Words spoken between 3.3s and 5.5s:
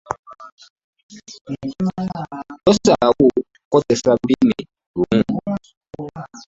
okukozesa olulimi lumu.